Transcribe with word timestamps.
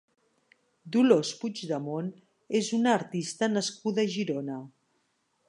Dolors 0.95 1.33
Puigdemont 1.41 2.07
és 2.61 2.73
una 2.79 2.95
artista 3.01 3.53
nascuda 3.59 4.07
a 4.09 4.13
Girona. 4.17 4.59